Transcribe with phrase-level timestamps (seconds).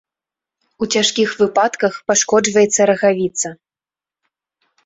[0.85, 3.49] У цяжкіх выпадках пашкоджваецца рагавіца.